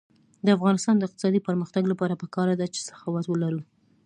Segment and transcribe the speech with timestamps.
[0.45, 3.61] د افغانستان د اقتصادي پرمختګ لپاره پکار ده چې سخاوت ولرو.